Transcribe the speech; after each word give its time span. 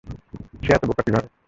সে 0.63 0.69
এত 0.73 0.83
বোকা 0.89 1.03
কীভাবে? 1.05 1.27